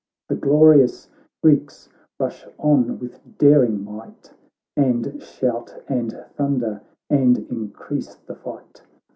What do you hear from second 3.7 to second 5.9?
might, And shout